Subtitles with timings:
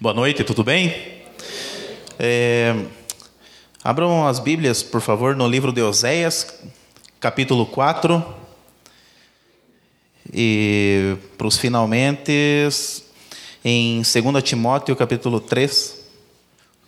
[0.00, 0.92] Boa noite, tudo bem?
[2.18, 2.74] É,
[3.82, 6.52] abram as Bíblias, por favor, no livro de Oséias,
[7.20, 8.22] capítulo 4.
[10.32, 12.32] E para os finalmente,
[13.64, 16.04] em 2 Timóteo, capítulo 3.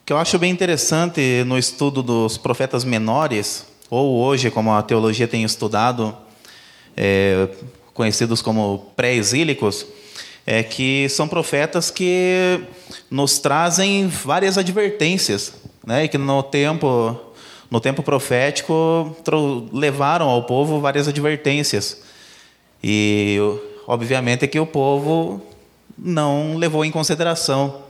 [0.02, 4.82] O que eu acho bem interessante no estudo dos profetas menores, ou hoje, como a
[4.82, 6.14] teologia tem estudado,
[6.96, 7.48] é,
[7.94, 9.86] conhecidos como pré-exílicos,
[10.46, 12.60] é que são profetas que
[13.10, 16.04] nos trazem várias advertências, né?
[16.04, 17.20] E que no tempo
[17.68, 19.16] no tempo profético
[19.72, 22.00] levaram ao povo várias advertências.
[22.82, 23.38] E
[23.88, 25.42] obviamente é que o povo
[25.98, 27.82] não levou em consideração,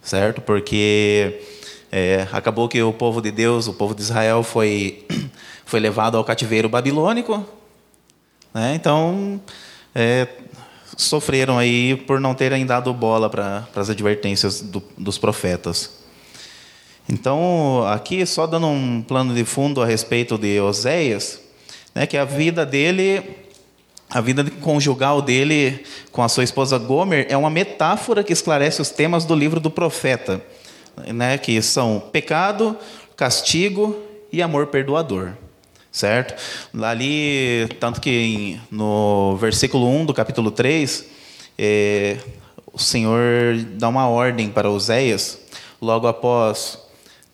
[0.00, 0.40] certo?
[0.40, 1.40] Porque
[1.90, 5.04] é, acabou que o povo de Deus, o povo de Israel foi
[5.66, 7.44] foi levado ao cativeiro babilônico,
[8.52, 8.74] né?
[8.76, 9.40] Então
[9.92, 10.28] é,
[10.96, 15.90] sofreram aí por não terem dado bola para as advertências do, dos profetas.
[17.08, 21.40] Então, aqui, só dando um plano de fundo a respeito de Oséias,
[21.94, 23.22] né, que a vida dele,
[24.08, 28.90] a vida conjugal dele com a sua esposa Gomer, é uma metáfora que esclarece os
[28.90, 30.40] temas do livro do profeta,
[31.08, 32.76] né, que são pecado,
[33.16, 33.98] castigo
[34.32, 35.34] e amor perdoador
[35.94, 36.34] certo?
[36.82, 41.04] Ali, tanto que no versículo 1 do capítulo 3,
[41.56, 42.18] é,
[42.72, 45.38] o Senhor dá uma ordem para Oséias,
[45.80, 46.80] logo após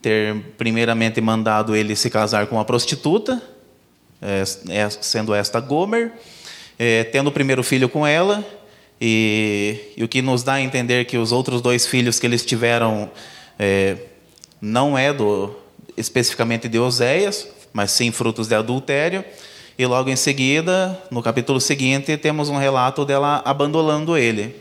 [0.02, 3.42] ter primeiramente mandado ele se casar com uma prostituta,
[4.20, 6.12] é, é sendo esta Gomer,
[6.78, 8.44] é, tendo o primeiro filho com ela,
[9.00, 12.44] e, e, o que nos dá a entender que os outros dois filhos que eles
[12.44, 13.10] tiveram
[13.58, 13.96] é,
[14.60, 15.56] não é do
[15.96, 19.24] especificamente de Oséias, mas sim frutos de adultério.
[19.78, 24.54] E logo em seguida, no capítulo seguinte, temos um relato dela abandonando ele.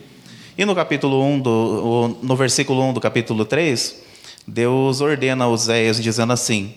[0.58, 3.96] E no capítulo 1 do, no versículo 1 do capítulo 3,
[4.48, 6.74] Deus ordena a Oséias dizendo assim: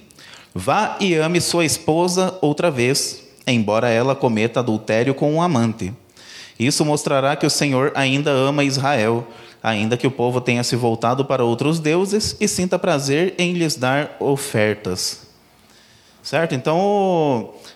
[0.54, 5.92] Vá e ame sua esposa outra vez, embora ela cometa adultério com um amante.
[6.58, 9.26] Isso mostrará que o Senhor ainda ama Israel,
[9.62, 13.76] ainda que o povo tenha se voltado para outros deuses e sinta prazer em lhes
[13.76, 15.31] dar ofertas.
[16.22, 16.54] Certo?
[16.54, 16.78] Então,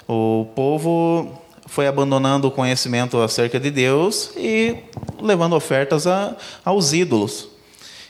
[0.07, 1.37] o, o povo
[1.67, 4.77] foi abandonando o conhecimento acerca de Deus e
[5.21, 7.49] levando ofertas a, aos ídolos.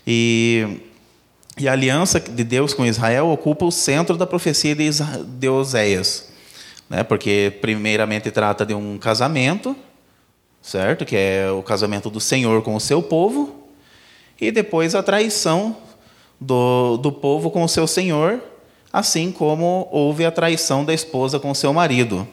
[0.06, 0.82] E,
[1.58, 4.90] e, a aliança de Deus com Israel ocupa o centro da profecia de,
[5.24, 6.28] de Oséias.
[6.88, 7.02] Né?
[7.02, 9.74] Porque, primeiramente, trata de um casamento,
[10.60, 11.04] certo?
[11.06, 13.64] Que é o casamento do Senhor com o seu povo.
[14.38, 15.78] E depois a traição
[16.38, 18.40] do, do povo com o seu Senhor
[18.96, 22.26] assim como houve a traição da esposa com seu marido.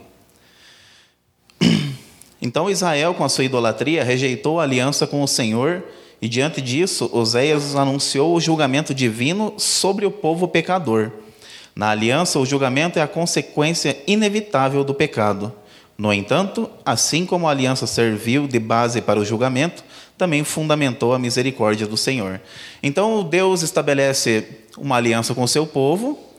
[2.42, 5.82] Então Israel, com a sua idolatria, rejeitou a aliança com o Senhor,
[6.22, 11.12] e diante disso, Oséias anunciou o julgamento divino sobre o povo pecador.
[11.74, 15.54] Na aliança, o julgamento é a consequência inevitável do pecado.
[15.98, 19.84] No entanto, assim como a aliança serviu de base para o julgamento,
[20.18, 22.42] também fundamentou a misericórdia do Senhor.
[22.82, 24.46] Então, Deus estabelece
[24.78, 26.33] uma aliança com o seu povo,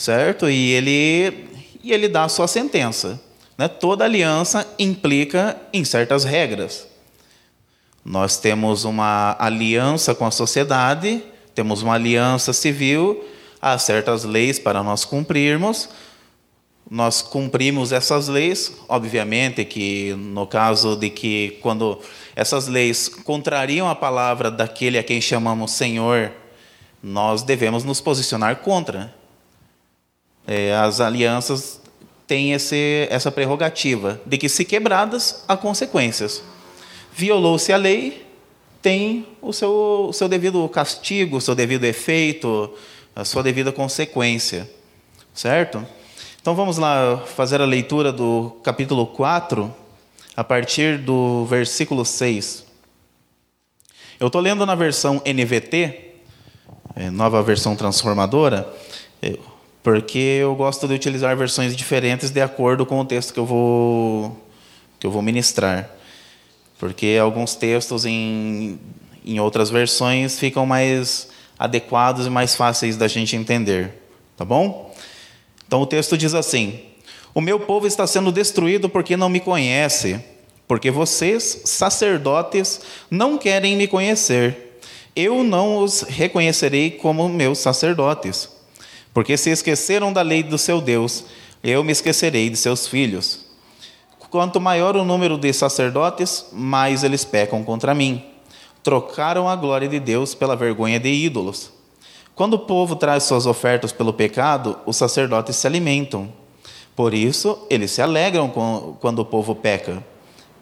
[0.00, 0.48] certo?
[0.48, 1.48] E ele,
[1.84, 3.20] e ele dá a sua sentença.
[3.56, 3.68] Né?
[3.68, 6.88] Toda aliança implica em certas regras.
[8.02, 11.22] Nós temos uma aliança com a sociedade,
[11.54, 13.22] temos uma aliança civil,
[13.60, 15.90] há certas leis para nós cumprirmos.
[16.90, 22.00] Nós cumprimos essas leis, obviamente que no caso de que quando
[22.34, 26.32] essas leis contrariam a palavra daquele a quem chamamos Senhor,
[27.02, 29.19] nós devemos nos posicionar contra.
[30.52, 31.80] É, as alianças
[32.26, 36.42] têm esse, essa prerrogativa de que, se quebradas, há consequências.
[37.12, 38.26] Violou-se a lei,
[38.82, 42.68] tem o seu, o seu devido castigo, o seu devido efeito,
[43.14, 44.68] a sua devida consequência.
[45.32, 45.86] Certo?
[46.42, 49.72] Então vamos lá fazer a leitura do capítulo 4,
[50.34, 52.66] a partir do versículo 6.
[54.18, 56.14] Eu estou lendo na versão NVT,
[56.96, 58.68] é, nova versão transformadora
[59.82, 64.36] porque eu gosto de utilizar versões diferentes de acordo com o texto que eu vou
[64.98, 65.90] que eu vou ministrar.
[66.78, 68.78] Porque alguns textos em,
[69.24, 71.28] em outras versões ficam mais
[71.58, 73.92] adequados e mais fáceis da gente entender,
[74.36, 74.94] tá bom?
[75.66, 76.80] Então o texto diz assim:
[77.34, 80.22] O meu povo está sendo destruído porque não me conhece,
[80.68, 82.80] porque vocês, sacerdotes,
[83.10, 84.78] não querem me conhecer.
[85.16, 88.59] Eu não os reconhecerei como meus sacerdotes.
[89.12, 91.24] Porque se esqueceram da lei do seu Deus,
[91.62, 93.46] eu me esquecerei de seus filhos.
[94.30, 98.24] Quanto maior o número de sacerdotes, mais eles pecam contra mim.
[98.82, 101.70] trocaram a glória de Deus pela vergonha de ídolos.
[102.34, 106.32] Quando o povo traz suas ofertas pelo pecado, os sacerdotes se alimentam.
[106.96, 108.48] Por isso, eles se alegram
[109.00, 110.02] quando o povo peca.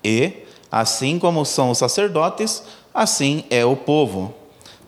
[0.02, 2.62] E, assim como são os sacerdotes,
[2.92, 4.34] assim é o povo.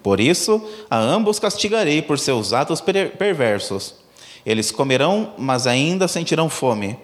[0.03, 3.95] Por isso, a ambos castigarei por seus atos perversos.
[4.45, 6.97] Eles comerão, mas ainda sentirão fome.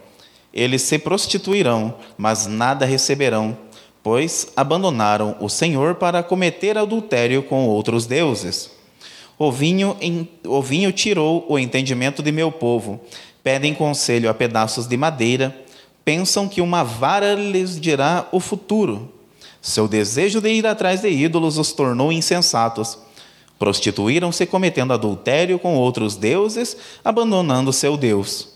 [0.52, 3.56] Eles se prostituirão, mas nada receberão,
[4.02, 8.70] pois abandonaram o Senhor para cometer adultério com outros deuses.
[9.38, 9.94] O vinho,
[10.46, 12.98] o vinho tirou o entendimento de meu povo.
[13.42, 15.54] Pedem conselho a pedaços de madeira.
[16.02, 19.12] Pensam que uma vara lhes dirá o futuro.
[19.66, 22.96] Seu desejo de ir atrás de ídolos os tornou insensatos.
[23.58, 28.46] Prostituíram-se cometendo adultério com outros deuses, abandonando seu Deus.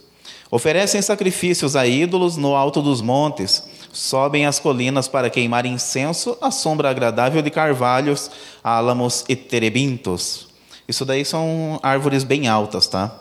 [0.52, 6.52] Oferecem sacrifícios a ídolos no alto dos montes, sobem as colinas para queimar incenso à
[6.52, 8.30] sombra agradável de carvalhos,
[8.62, 10.46] álamos e terebintos.
[10.86, 13.20] Isso daí são árvores bem altas, tá?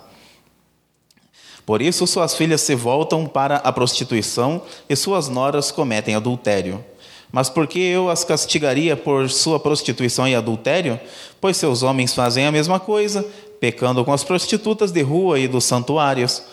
[1.66, 6.86] Por isso suas filhas se voltam para a prostituição e suas noras cometem adultério.
[7.32, 11.00] Mas por que eu as castigaria por sua prostituição e adultério?
[11.40, 13.26] Pois seus homens fazem a mesma coisa,
[13.60, 16.44] pecando com as prostitutas de rua e dos santuários.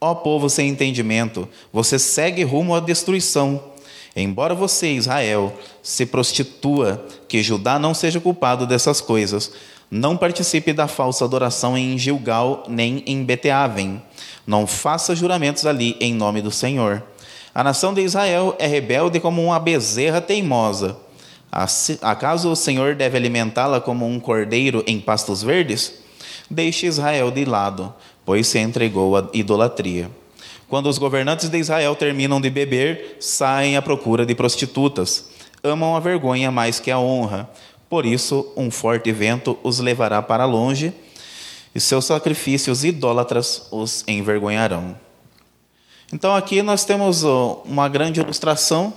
[0.00, 3.62] Ó povo sem entendimento, você segue rumo à destruição.
[4.14, 9.52] Embora você, Israel, se prostitua, que Judá não seja culpado dessas coisas.
[9.90, 14.00] Não participe da falsa adoração em Gilgal nem em Beteaven.
[14.46, 17.02] Não faça juramentos ali em nome do Senhor.
[17.54, 20.96] A nação de Israel é rebelde como uma bezerra teimosa.
[22.00, 25.94] Acaso o Senhor deve alimentá-la como um cordeiro em pastos verdes?
[26.48, 27.92] Deixe Israel de lado,
[28.24, 30.10] pois se entregou à idolatria.
[30.68, 35.28] Quando os governantes de Israel terminam de beber, saem à procura de prostitutas.
[35.64, 37.50] Amam a vergonha mais que a honra.
[37.88, 40.92] Por isso, um forte vento os levará para longe,
[41.74, 44.94] e seus sacrifícios idólatras os envergonharão.
[46.12, 48.92] Então aqui nós temos uma grande ilustração,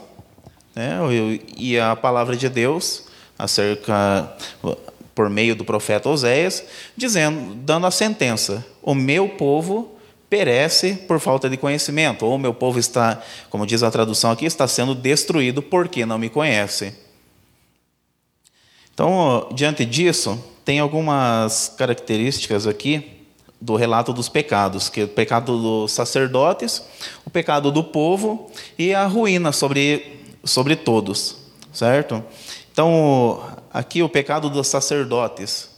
[0.76, 0.98] né,
[1.56, 3.04] e a palavra de Deus
[3.38, 4.36] acerca
[5.14, 6.64] por meio do profeta Oséias,
[6.98, 9.92] dizendo, dando a sentença: o meu povo
[10.28, 14.46] perece por falta de conhecimento, ou o meu povo está, como diz a tradução aqui,
[14.46, 16.96] está sendo destruído porque não me conhece.
[18.92, 23.23] Então, diante disso, tem algumas características aqui
[23.64, 26.84] do relato dos pecados, que é o pecado dos sacerdotes,
[27.26, 31.38] o pecado do povo e a ruína sobre, sobre todos,
[31.72, 32.22] certo?
[32.74, 35.70] Então, aqui o pecado dos sacerdotes,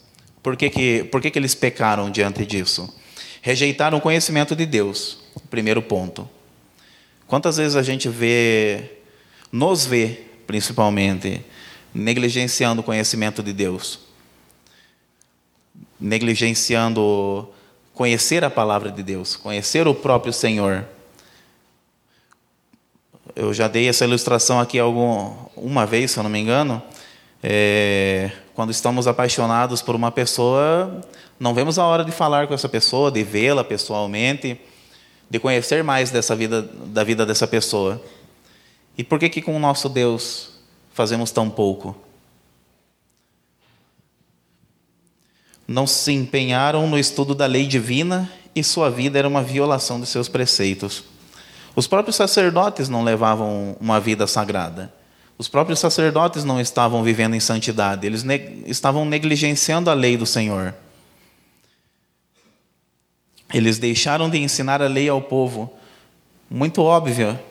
[0.42, 2.92] por que, que, por que, que eles pecaram diante disso?
[3.40, 5.20] Rejeitaram o conhecimento de Deus,
[5.52, 6.28] primeiro ponto.
[7.28, 8.94] Quantas vezes a gente vê,
[9.52, 11.46] nos vê, principalmente,
[11.94, 14.00] negligenciando o conhecimento de Deus?
[16.00, 17.54] Negligenciando
[17.96, 20.86] conhecer a palavra de Deus, conhecer o próprio Senhor.
[23.34, 26.84] Eu já dei essa ilustração aqui algum, uma vez, se eu não me engano.
[27.42, 31.02] É, quando estamos apaixonados por uma pessoa,
[31.40, 34.60] não vemos a hora de falar com essa pessoa, de vê-la pessoalmente,
[35.30, 38.02] de conhecer mais dessa vida, da vida dessa pessoa.
[38.98, 40.60] E por que que com o nosso Deus
[40.94, 41.96] fazemos tão pouco?
[45.68, 50.06] Não se empenharam no estudo da lei divina e sua vida era uma violação de
[50.06, 51.04] seus preceitos.
[51.76, 54.94] Os próprios sacerdotes não levavam uma vida sagrada.
[55.38, 60.26] Os próprios sacerdotes não estavam vivendo em santidade, eles ne estavam negligenciando a lei do
[60.26, 60.74] Senhor.
[63.54, 65.74] Eles deixaram de ensinar a lei ao povo,
[66.50, 67.42] muito óbvia,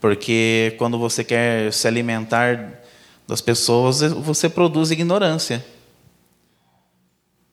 [0.00, 2.80] porque quando você quer se alimentar
[3.28, 5.64] das pessoas, você produz ignorância.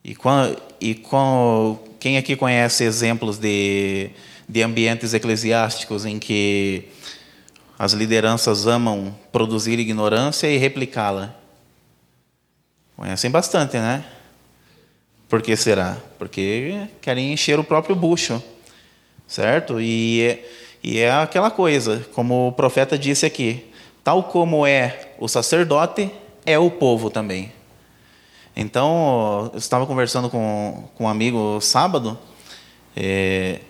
[0.03, 4.09] E, com, e com, quem aqui conhece exemplos de,
[4.49, 6.89] de ambientes eclesiásticos em que
[7.77, 11.35] as lideranças amam produzir ignorância e replicá-la?
[12.95, 14.03] Conhecem bastante, né?
[15.29, 15.97] Por que será?
[16.17, 18.43] Porque querem encher o próprio bucho,
[19.27, 19.79] certo?
[19.79, 20.49] E, é,
[20.83, 23.65] e é aquela coisa, como o profeta disse aqui:
[24.03, 26.11] tal como é o sacerdote,
[26.45, 27.51] é o povo também.
[28.55, 32.17] Então, eu estava conversando com, com um amigo sábado,
[32.95, 33.61] é,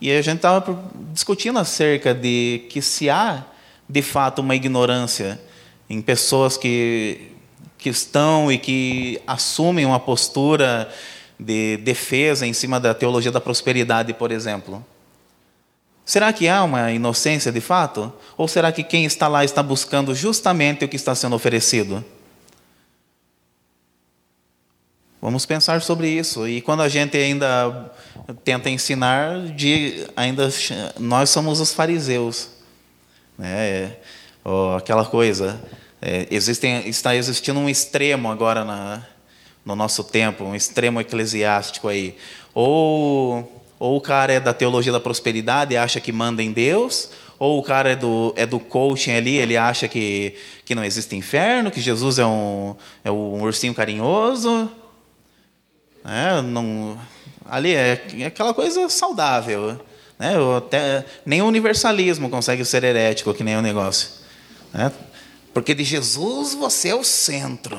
[0.00, 3.44] e a gente estava discutindo acerca de que se há,
[3.88, 5.40] de fato, uma ignorância
[5.88, 7.32] em pessoas que,
[7.78, 10.92] que estão e que assumem uma postura
[11.38, 14.84] de defesa em cima da teologia da prosperidade, por exemplo.
[16.04, 18.12] Será que há uma inocência de fato?
[18.36, 22.04] Ou será que quem está lá está buscando justamente o que está sendo oferecido?
[25.24, 26.46] Vamos pensar sobre isso.
[26.46, 27.90] E quando a gente ainda
[28.44, 30.50] tenta ensinar, de, ainda
[31.00, 32.50] nós somos os fariseus.
[33.38, 33.96] Né?
[34.44, 35.58] Oh, aquela coisa.
[36.02, 39.02] É, existem, está existindo um extremo agora na,
[39.64, 42.18] no nosso tempo, um extremo eclesiástico aí.
[42.52, 47.08] Ou, ou o cara é da teologia da prosperidade e acha que manda em Deus,
[47.38, 50.34] ou o cara é do, é do coaching ali, ele acha que,
[50.66, 54.70] que não existe inferno, que Jesus é um, é um ursinho carinhoso.
[56.04, 56.98] É, não,
[57.48, 59.80] ali é, é aquela coisa saudável.
[60.18, 60.34] Né?
[60.56, 64.10] Até, nem o universalismo consegue ser herético, que nem o negócio.
[64.72, 64.92] Né?
[65.52, 67.78] Porque de Jesus você é o centro.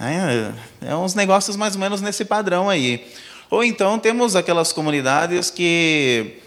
[0.00, 3.06] É, é uns negócios mais ou menos nesse padrão aí.
[3.50, 6.38] Ou então temos aquelas comunidades que,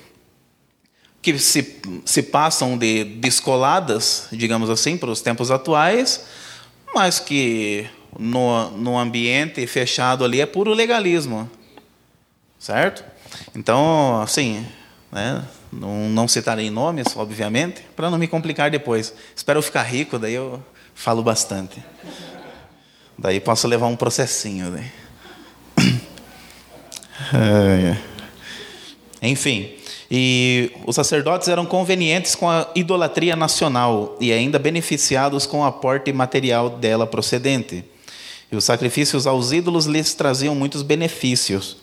[1.22, 6.26] que se, se passam de descoladas, digamos assim, para os tempos atuais,
[6.94, 11.50] mas que no, no ambiente fechado ali é puro legalismo.
[12.60, 13.04] Certo?
[13.56, 14.66] Então, assim,
[15.12, 19.14] né, não, não citarei nomes, obviamente, para não me complicar depois.
[19.36, 20.64] Espero ficar rico, daí eu
[20.96, 21.84] falo bastante.
[23.18, 24.70] Daí posso levar um processinho.
[24.72, 24.92] Né?
[29.22, 29.72] Enfim,
[30.10, 36.14] e os sacerdotes eram convenientes com a idolatria nacional e ainda beneficiados com o aporte
[36.14, 37.84] material dela procedente.
[38.52, 41.78] E os sacrifícios aos ídolos lhes traziam muitos benefícios.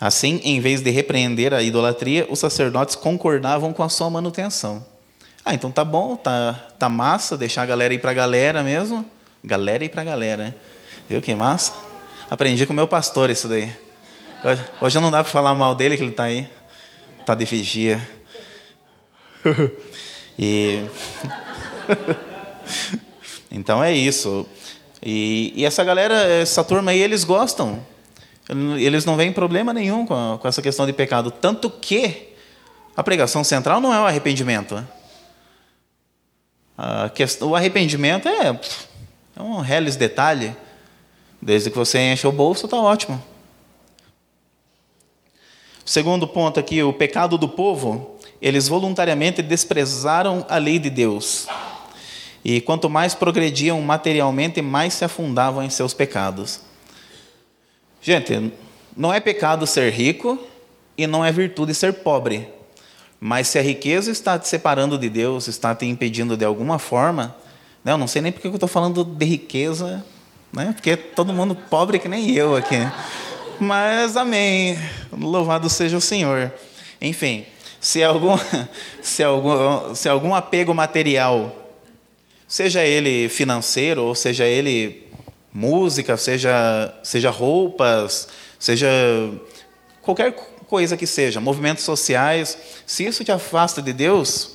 [0.00, 4.84] Assim, em vez de repreender a idolatria, os sacerdotes concordavam com a sua manutenção.
[5.44, 9.04] Ah, então tá bom, tá, tá massa, deixar a galera ir para a galera mesmo.
[9.42, 10.56] Galera ir para a galera?
[11.08, 11.74] Viu que massa?
[12.30, 13.70] Aprendi com o meu pastor isso daí.
[14.80, 16.48] Hoje não dá para falar mal dele, que ele está aí.
[17.20, 18.06] Está de vigia.
[20.36, 20.84] E...
[23.52, 24.44] então é isso.
[25.04, 27.84] E, e, essa galera, essa turma aí, eles gostam.
[28.78, 31.30] Eles não veem problema nenhum com, a, com essa questão de pecado.
[31.30, 32.32] Tanto que
[32.96, 34.76] a pregação central não é o arrependimento.
[34.76, 34.84] Né?
[37.14, 38.58] Questão, o arrependimento é,
[39.36, 40.56] é um reles detalhe.
[41.40, 43.22] Desde que você enche o bolso, está ótimo.
[45.84, 51.46] Segundo ponto aqui, o pecado do povo, eles voluntariamente desprezaram a lei de Deus.
[52.44, 56.60] E quanto mais progrediam materialmente, mais se afundavam em seus pecados.
[58.02, 58.52] Gente,
[58.94, 60.38] não é pecado ser rico
[60.96, 62.46] e não é virtude ser pobre.
[63.18, 67.34] Mas se a riqueza está te separando de Deus, está te impedindo de alguma forma,
[67.82, 70.04] né, eu não sei nem porque eu estou falando de riqueza,
[70.52, 72.76] né, porque todo mundo pobre que nem eu aqui.
[73.58, 74.78] Mas amém,
[75.10, 76.52] louvado seja o Senhor.
[77.00, 77.46] Enfim,
[77.80, 78.36] se algum,
[79.00, 81.63] se algum, se algum apego material
[82.54, 85.08] Seja ele financeiro, ou seja ele
[85.52, 88.28] música, seja, seja roupas,
[88.60, 88.86] seja
[90.00, 90.32] qualquer
[90.68, 92.56] coisa que seja, movimentos sociais,
[92.86, 94.54] se isso te afasta de Deus,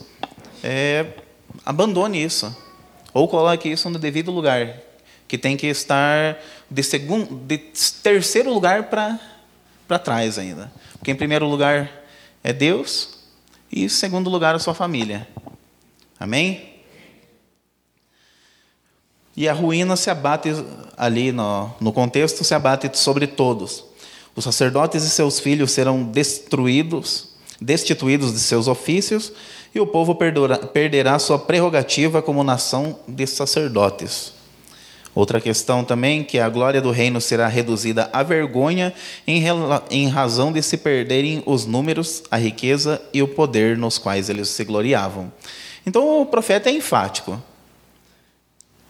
[0.63, 1.08] é,
[1.65, 2.56] abandone isso.
[3.13, 4.77] Ou coloque isso no devido lugar,
[5.27, 6.39] que tem que estar
[6.72, 10.72] de, segundo, de terceiro lugar para trás ainda.
[10.94, 11.91] Porque em primeiro lugar
[12.46, 13.20] é Deus
[13.70, 15.27] e em segundo lugar a sua família.
[16.18, 16.78] Amém?
[19.39, 20.53] E a ruína se abate
[20.98, 23.86] ali no, no contexto, se abate sobre todos.
[24.36, 27.29] Os sacerdotes e seus filhos serão destruídos,
[27.62, 29.31] destituídos de seus ofícios,
[29.74, 34.34] e o povo perderá, perderá sua prerrogativa como nação de sacerdotes.
[35.15, 38.93] Outra questão também, que a glória do reino será reduzida à vergonha
[39.25, 39.41] em,
[39.89, 44.50] em razão de se perderem os números, a riqueza e o poder nos quais eles
[44.50, 45.31] se gloriavam.
[45.88, 47.41] Então o profeta é enfático.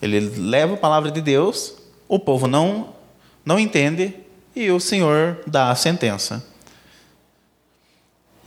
[0.02, 1.76] Ele leva a palavra de Deus,
[2.08, 2.94] o povo não,
[3.46, 4.14] não entende
[4.56, 6.46] e o Senhor dá a sentença.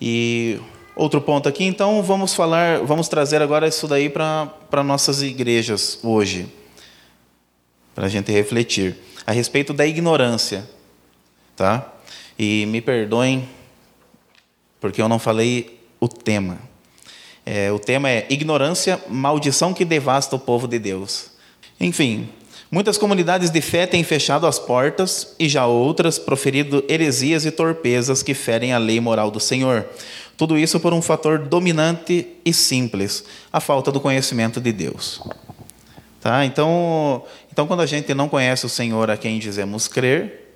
[0.01, 0.61] E
[0.97, 6.47] outro ponto aqui, então vamos falar, vamos trazer agora isso daí para nossas igrejas hoje,
[7.95, 10.69] para a gente refletir a respeito da ignorância,
[11.57, 11.93] tá?
[12.39, 13.49] E me perdoem
[14.81, 16.59] porque eu não falei o tema.
[17.47, 21.32] É, o tema é ignorância, maldição que devasta o povo de Deus.
[21.83, 22.29] Enfim,
[22.71, 28.23] muitas comunidades de fé têm fechado as portas e já outras proferido heresias e torpezas
[28.23, 29.85] que ferem a lei moral do Senhor.
[30.37, 35.21] Tudo isso por um fator dominante e simples, a falta do conhecimento de Deus.
[36.21, 36.45] Tá?
[36.45, 40.55] Então, então, quando a gente não conhece o Senhor a quem dizemos crer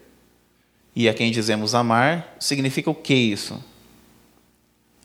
[0.95, 3.61] e a quem dizemos amar, significa o que isso?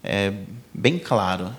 [0.03, 0.31] É
[0.71, 1.51] bem claro.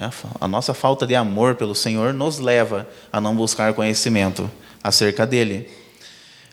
[0.00, 4.50] É, a nossa falta de amor pelo Senhor nos leva a não buscar conhecimento
[4.82, 5.68] acerca dele.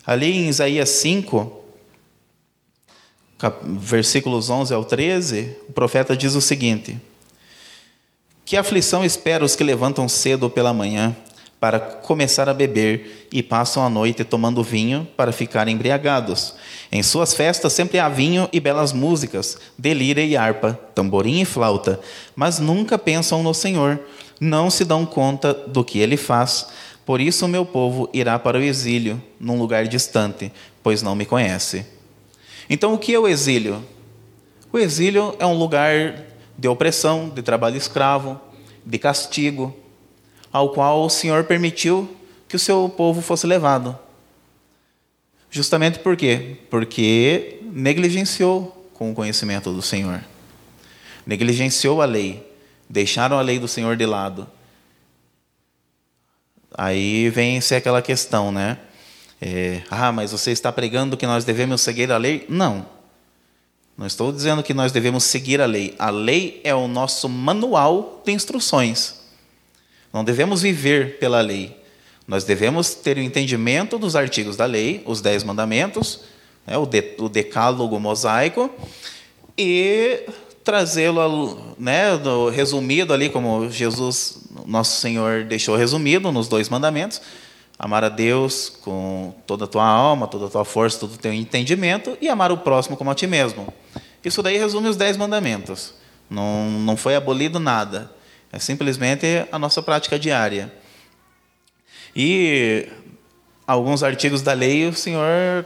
[0.06, 1.64] Ali em Isaías 5,
[3.64, 7.00] versículos 11 ao 13, o profeta diz o seguinte:
[8.44, 11.16] Que aflição espera os que levantam cedo pela manhã
[11.60, 16.56] para começar a beber e passam a noite tomando vinho para ficar embriagados.
[16.92, 22.00] Em suas festas sempre há vinho e belas músicas, delíria e harpa, tamborim e flauta,
[22.36, 24.00] mas nunca pensam no Senhor,
[24.40, 26.68] não se dão conta do que ele faz.
[27.06, 30.52] Por isso o meu povo irá para o exílio, num lugar distante,
[30.82, 31.86] pois não me conhece.
[32.70, 33.84] Então, o que é o exílio?
[34.72, 36.24] O exílio é um lugar
[36.58, 38.40] de opressão, de trabalho escravo,
[38.86, 39.76] de castigo,
[40.52, 42.16] ao qual o Senhor permitiu
[42.48, 43.98] que o seu povo fosse levado.
[45.52, 46.58] Justamente por quê?
[46.70, 50.24] Porque negligenciou com o conhecimento do Senhor.
[51.26, 52.46] Negligenciou a lei,
[52.90, 54.48] deixaram a lei do Senhor de lado.
[56.76, 58.78] Aí vem ser aquela questão, né?
[59.42, 62.46] É, ah, mas você está pregando que nós devemos seguir a lei?
[62.50, 62.86] Não.
[63.98, 65.96] Não estou dizendo que nós devemos seguir a lei.
[66.00, 69.19] A lei é o nosso manual de instruções.
[70.12, 71.78] Não devemos viver pela lei.
[72.28, 76.22] Nós devemos ter o entendimento dos artigos da lei, os dez mandamentos,
[76.66, 78.70] né, o, de, o decálogo mosaico,
[79.58, 80.24] e
[80.64, 82.10] trazê-lo né,
[82.54, 87.22] resumido ali, como Jesus, nosso Senhor, deixou resumido nos dois mandamentos
[87.80, 91.34] amar a Deus com toda a tua alma, toda a tua força, todo o teu
[91.34, 93.74] entendimento e amar o próximo como a ti mesmo.
[94.24, 95.94] Isso daí resume os dez mandamentos.
[96.30, 98.12] Não, não foi abolido nada.
[98.52, 100.72] É simplesmente a nossa prática diária.
[102.16, 102.88] E
[103.66, 105.66] alguns artigos da lei o Senhor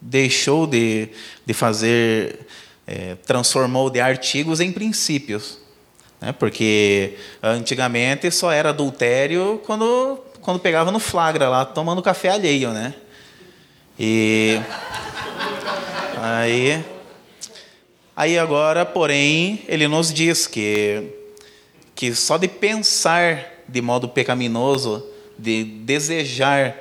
[0.00, 1.08] deixou de,
[1.44, 2.46] de fazer,
[2.86, 5.58] é, transformou de artigos em princípios.
[6.20, 6.32] Né?
[6.32, 12.94] Porque antigamente só era adultério quando quando pegava no flagra lá, tomando café alheio, né?
[13.98, 14.58] E
[16.16, 16.82] aí
[18.16, 21.19] aí agora, porém, ele nos diz que
[22.00, 25.06] que só de pensar de modo pecaminoso,
[25.38, 26.74] de desejar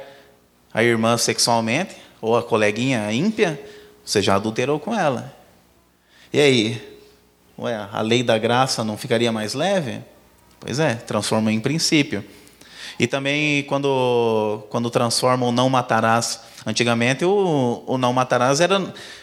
[0.74, 3.62] a irmã sexualmente ou a coleguinha ímpia,
[4.02, 5.36] você já adulterou com ela.
[6.32, 7.00] E aí,
[7.58, 10.00] ué, a lei da graça não ficaria mais leve?
[10.58, 12.24] Pois é, transforma em princípio.
[12.98, 16.40] E também quando, quando transforma o não matarás.
[16.66, 18.80] Antigamente o, o não matarás era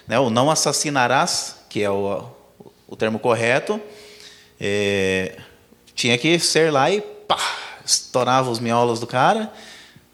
[0.07, 2.23] né, o não assassinarás, que é o,
[2.87, 3.81] o termo correto.
[4.61, 5.39] É,
[5.97, 7.41] tinha que ser lá e pá,
[7.85, 9.53] estourava os miolos do cara,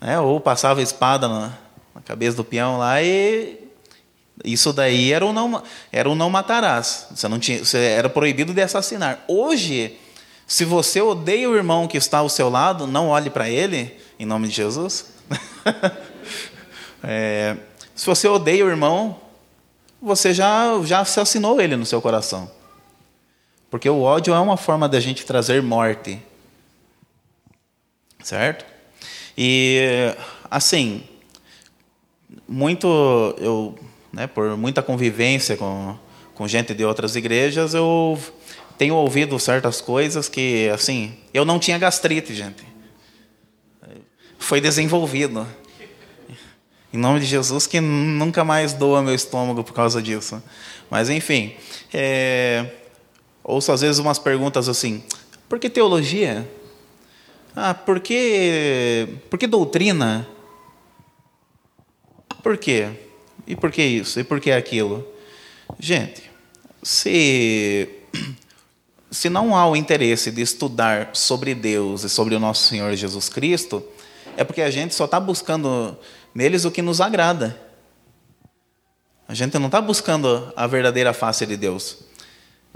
[0.01, 1.53] né, ou passava a espada na,
[1.95, 3.59] na cabeça do peão lá e
[4.42, 7.09] isso daí era o não, era o não matarás.
[7.14, 9.23] Você não tinha, você era proibido de assassinar.
[9.29, 9.99] Hoje
[10.53, 14.27] se você odeia o irmão que está ao seu lado, não olhe para ele, em
[14.27, 15.07] nome de Jesus.
[17.03, 17.57] é,
[17.95, 19.18] se você odeia o irmão,
[20.01, 22.51] você já, já assassinou ele no seu coração.
[23.73, 26.21] Porque o ódio é uma forma da gente trazer morte.
[28.23, 28.67] Certo?
[29.37, 30.15] E,
[30.51, 31.05] assim,
[32.47, 32.87] muito,
[33.39, 33.75] eu,
[34.13, 35.97] né, por muita convivência com,
[36.35, 38.19] com gente de outras igrejas, eu
[38.77, 42.63] tenho ouvido certas coisas que, assim, eu não tinha gastrite, gente.
[44.39, 45.49] Foi desenvolvido.
[46.93, 50.43] Em nome de Jesus, que nunca mais doa meu estômago por causa disso.
[50.91, 51.55] Mas, enfim,
[51.91, 52.67] é,
[53.42, 55.02] ouço às vezes umas perguntas assim:
[55.48, 56.48] por que teologia?
[57.55, 60.26] Ah, por que, por que doutrina?
[62.42, 62.88] Por quê?
[63.46, 64.18] E por que isso?
[64.18, 65.07] E por que aquilo?
[65.78, 66.31] Gente,
[66.83, 67.88] se
[69.11, 73.28] se não há o interesse de estudar sobre Deus e sobre o nosso Senhor Jesus
[73.28, 73.85] Cristo,
[74.38, 75.96] é porque a gente só está buscando
[76.35, 77.61] neles o que nos agrada.
[79.28, 81.98] A gente não está buscando a verdadeira face de Deus.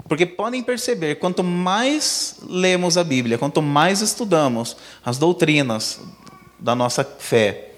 [0.07, 5.99] Porque podem perceber, quanto mais lemos a Bíblia, quanto mais estudamos as doutrinas
[6.59, 7.71] da nossa fé,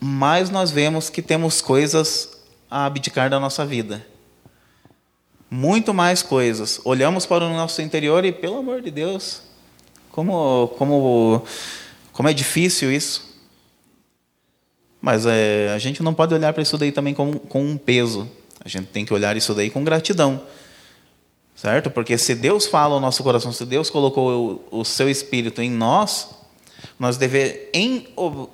[0.00, 2.38] mais nós vemos que temos coisas
[2.70, 4.04] a abdicar da nossa vida
[5.50, 6.80] muito mais coisas.
[6.84, 9.42] Olhamos para o nosso interior e, pelo amor de Deus,
[10.10, 11.42] como, como,
[12.12, 13.26] como é difícil isso.
[15.00, 18.28] Mas é, a gente não pode olhar para isso daí também com, com um peso.
[18.62, 20.42] A gente tem que olhar isso daí com gratidão.
[21.60, 21.90] Certo?
[21.90, 25.68] Porque se Deus fala ao nosso coração, se Deus colocou o, o seu espírito em
[25.68, 26.28] nós,
[26.96, 28.06] nós deve, em,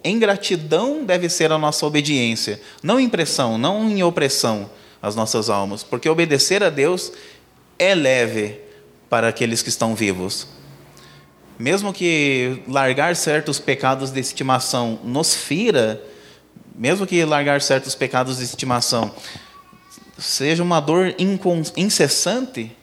[0.03, 2.59] em gratidão deve ser a nossa obediência.
[2.83, 4.71] Não em pressão, não em opressão
[5.03, 7.13] as nossas almas, porque obedecer a Deus
[7.79, 8.59] é leve
[9.11, 10.47] para aqueles que estão vivos.
[11.59, 16.03] Mesmo que largar certos pecados de estimação nos fira,
[16.75, 19.15] mesmo que largar certos pecados de estimação
[20.17, 21.15] seja uma dor
[21.77, 22.75] incessante,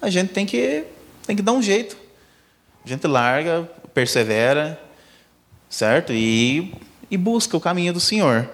[0.00, 0.84] a gente tem que,
[1.26, 1.96] tem que dar um jeito.
[2.84, 4.80] A gente larga, persevera,
[5.68, 6.12] certo?
[6.12, 6.72] E,
[7.10, 8.48] e busca o caminho do Senhor.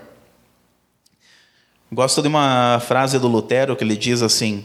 [1.93, 4.65] Gosto de uma frase do Lutero que ele diz assim: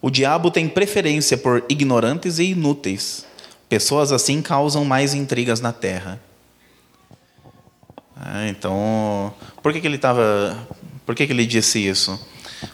[0.00, 3.26] O diabo tem preferência por ignorantes e inúteis.
[3.68, 6.20] Pessoas assim causam mais intrigas na terra.
[8.16, 10.56] Ah, então, por que, que ele estava.
[11.04, 12.18] Por que, que ele disse isso?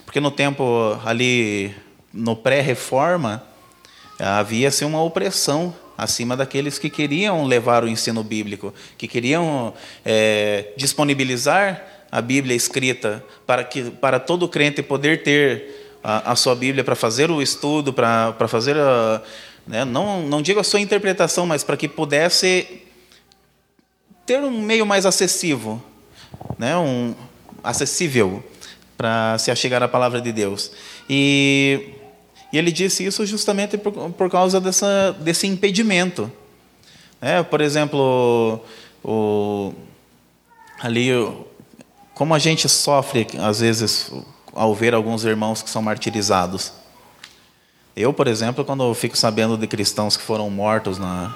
[0.05, 1.73] Porque no tempo ali,
[2.13, 3.43] no pré-reforma,
[4.19, 9.73] havia-se uma opressão acima daqueles que queriam levar o ensino bíblico, que queriam
[10.05, 16.55] é, disponibilizar a Bíblia escrita para que para todo crente poder ter a, a sua
[16.55, 19.21] Bíblia para fazer o estudo, para, para fazer a,
[19.67, 22.81] né, não não digo a sua interpretação, mas para que pudesse
[24.25, 25.81] ter um meio mais acessível,
[26.57, 27.13] né, um
[27.63, 28.43] acessível
[28.97, 30.71] para se achegar à palavra de Deus.
[31.09, 31.93] E,
[32.51, 36.31] e ele disse isso justamente por, por causa dessa, desse impedimento.
[37.21, 38.61] É, por exemplo,
[39.03, 39.73] o,
[40.79, 41.09] ali,
[42.13, 44.11] como a gente sofre, às vezes,
[44.53, 46.71] ao ver alguns irmãos que são martirizados.
[47.95, 51.35] Eu, por exemplo, quando eu fico sabendo de cristãos que foram mortos na,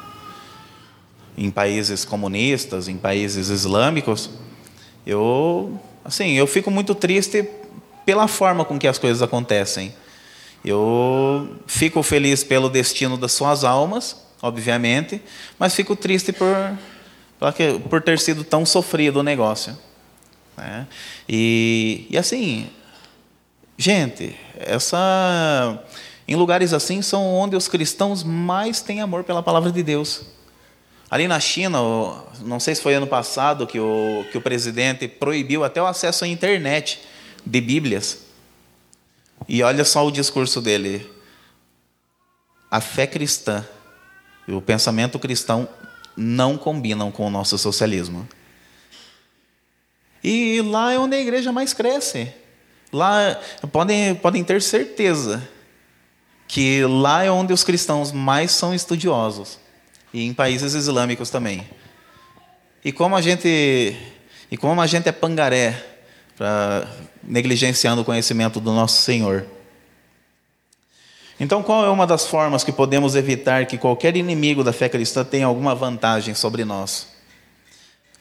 [1.37, 4.29] em países comunistas, em países islâmicos,
[5.05, 7.47] eu assim, eu fico muito triste
[8.05, 9.93] pela forma com que as coisas acontecem.
[10.63, 15.21] Eu fico feliz pelo destino das suas almas, obviamente,
[15.59, 16.55] mas fico triste por,
[17.89, 19.77] por ter sido tão sofrido o negócio.
[20.55, 20.87] Né?
[21.27, 22.69] E, e assim,
[23.77, 25.83] gente, essa,
[26.27, 30.25] em lugares assim são onde os cristãos mais têm amor pela palavra de Deus.
[31.11, 31.77] Ali na China,
[32.41, 36.23] não sei se foi ano passado que o, que o presidente proibiu até o acesso
[36.23, 37.01] à internet
[37.45, 38.22] de Bíblias.
[39.47, 41.09] E olha só o discurso dele.
[42.69, 43.65] A fé cristã
[44.47, 45.67] e o pensamento cristão
[46.15, 48.27] não combinam com o nosso socialismo.
[50.23, 52.31] E lá é onde a igreja mais cresce.
[52.91, 53.39] Lá
[53.71, 55.47] podem, podem ter certeza
[56.47, 59.57] que lá é onde os cristãos mais são estudiosos
[60.13, 61.67] e em países islâmicos também.
[62.85, 63.97] E como a gente
[64.51, 65.92] e como a gente é pangaré
[67.23, 69.45] negligenciando o conhecimento do nosso Senhor.
[71.39, 75.23] Então, qual é uma das formas que podemos evitar que qualquer inimigo da fé cristã
[75.23, 77.07] tenha alguma vantagem sobre nós?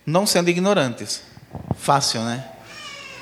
[0.04, 1.22] Não sendo ignorantes.
[1.76, 2.44] Fácil, né?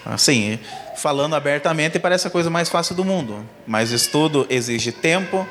[0.05, 0.59] Assim,
[0.97, 5.47] falando abertamente parece a coisa mais fácil do mundo, mas estudo exige tempo,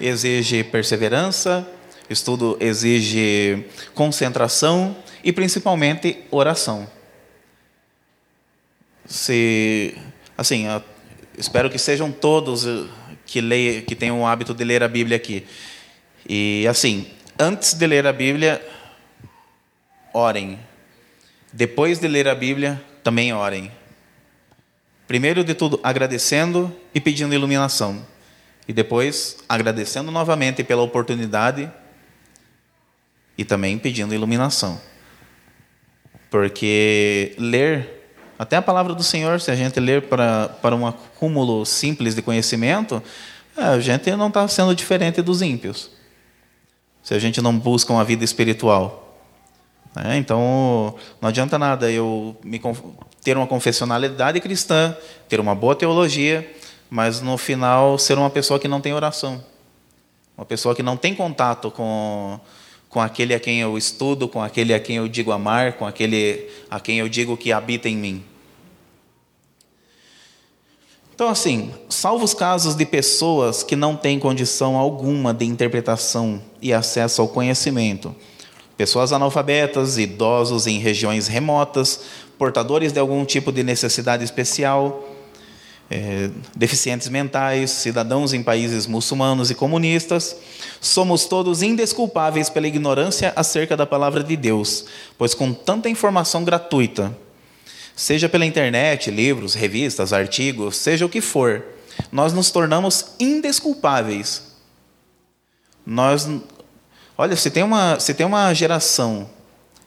[0.00, 1.66] exige perseverança,
[2.12, 3.64] Estudo exige
[3.94, 6.86] concentração e principalmente oração.
[9.06, 9.96] Se,
[10.36, 10.66] assim,
[11.36, 12.86] espero que sejam todos eh,
[13.26, 15.46] que leia, que tenham o hábito de ler a Bíblia aqui.
[16.28, 17.06] E assim,
[17.38, 18.64] antes de ler a Bíblia,
[20.12, 20.58] orem.
[21.52, 23.70] Depois de ler a Bíblia, também orem.
[25.06, 28.06] Primeiro de tudo, agradecendo e pedindo iluminação.
[28.66, 31.70] E depois, agradecendo novamente pela oportunidade
[33.36, 34.80] e também pedindo iluminação.
[36.30, 38.01] Porque ler,
[38.42, 42.22] até a palavra do Senhor, se a gente ler para, para um acúmulo simples de
[42.22, 43.00] conhecimento,
[43.56, 45.90] é, a gente não está sendo diferente dos ímpios.
[47.04, 49.16] Se a gente não busca uma vida espiritual.
[49.94, 52.60] É, então, não adianta nada eu me,
[53.22, 54.96] ter uma confessionalidade cristã,
[55.28, 56.52] ter uma boa teologia,
[56.90, 59.40] mas no final ser uma pessoa que não tem oração.
[60.36, 62.40] Uma pessoa que não tem contato com,
[62.88, 66.50] com aquele a quem eu estudo, com aquele a quem eu digo amar, com aquele
[66.68, 68.31] a quem eu digo que habita em mim.
[71.22, 76.72] Então, assim, salvo os casos de pessoas que não têm condição alguma de interpretação e
[76.72, 78.12] acesso ao conhecimento,
[78.76, 82.00] pessoas analfabetas, idosos em regiões remotas,
[82.36, 85.08] portadores de algum tipo de necessidade especial,
[85.88, 90.34] é, deficientes mentais, cidadãos em países muçulmanos e comunistas,
[90.80, 97.16] somos todos indesculpáveis pela ignorância acerca da palavra de Deus, pois com tanta informação gratuita,
[97.94, 101.64] seja pela internet, livros, revistas, artigos, seja o que for,
[102.10, 104.52] nós nos tornamos indesculpáveis.
[105.84, 106.28] Nós,
[107.16, 109.28] olha, se tem uma, se tem uma geração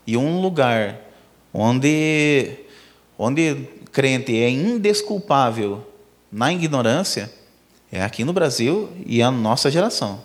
[0.05, 0.99] e um lugar
[1.53, 2.51] onde,
[3.17, 5.85] onde crente é indesculpável
[6.31, 7.31] na ignorância
[7.91, 10.21] é aqui no Brasil e a nossa geração.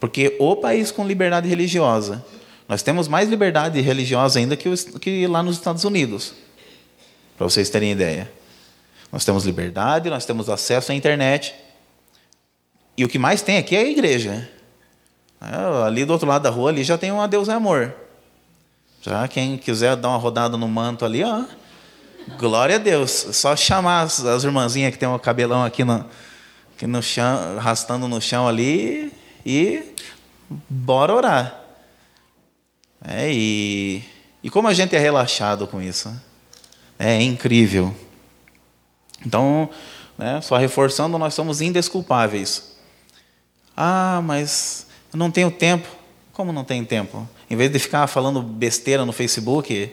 [0.00, 2.24] Porque o país com liberdade religiosa,
[2.70, 6.34] Nós temos mais liberdade religiosa ainda que, que lá nos Estados Unidos,
[7.40, 8.30] para vocês terem ideia.
[9.10, 11.54] Nós temos liberdade, nós temos acesso à internet.
[12.98, 14.46] E o que mais tem aqui é a igreja.
[15.40, 17.94] É, ali do outro lado da rua ali já tem uma Deus é amor.
[19.00, 21.46] Já quem quiser dar uma rodada no manto ali, ó.
[22.38, 23.10] Glória a Deus.
[23.10, 26.04] Só chamar as, as irmãzinhas que tem um cabelão aqui no,
[26.76, 29.10] aqui no chão, arrastando no chão ali
[29.46, 29.94] e
[30.68, 31.58] bora orar.
[33.02, 34.04] É, e,
[34.42, 36.14] e como a gente é relaxado com isso.
[37.02, 37.96] É incrível.
[39.24, 39.70] Então,
[40.18, 42.76] né, só reforçando, nós somos indesculpáveis.
[43.74, 45.88] Ah, mas eu não tenho tempo.
[46.34, 47.26] Como não tem tempo?
[47.48, 49.90] Em vez de ficar falando besteira no Facebook,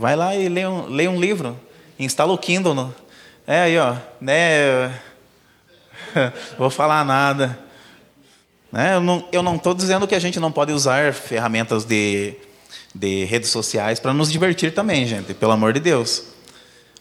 [0.00, 1.56] vai lá e lê um, lê um livro.
[1.96, 2.74] Instala o Kindle.
[2.74, 2.92] No,
[3.46, 3.94] é aí, ó.
[4.20, 4.88] Né,
[6.58, 7.56] vou falar nada.
[8.72, 8.96] Né,
[9.30, 12.34] eu não estou dizendo que a gente não pode usar ferramentas de,
[12.98, 16.24] de redes sociais para nos divertir também, gente, pelo amor de Deus.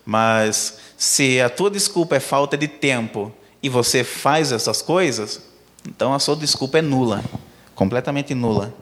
[0.05, 3.31] Mas se a tua desculpa é falta de tempo
[3.63, 5.41] e você faz essas coisas,
[5.87, 7.23] então a sua desculpa é nula,
[7.73, 8.73] completamente nula.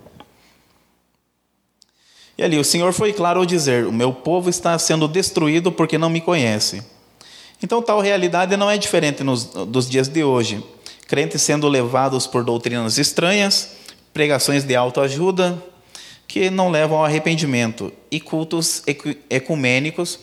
[2.36, 6.00] E ali, o Senhor foi claro ao dizer: O meu povo está sendo destruído porque
[6.00, 6.84] não me conhece.
[7.62, 10.64] Então, tal realidade não é diferente nos, dos dias de hoje.
[11.08, 13.76] Crentes sendo levados por doutrinas estranhas,
[14.12, 15.62] pregações de autoajuda,
[16.34, 18.82] que não levam ao arrependimento, e cultos
[19.30, 20.18] ecumênicos,